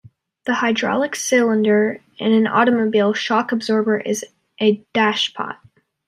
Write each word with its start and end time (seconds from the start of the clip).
The 0.47 0.55
hydraulic 0.55 1.15
cylinder 1.15 2.01
in 2.17 2.31
an 2.33 2.47
automobile 2.47 3.13
shock 3.13 3.51
absorber 3.51 3.99
is 3.99 4.25
a 4.59 4.83
dashpot. 4.95 5.57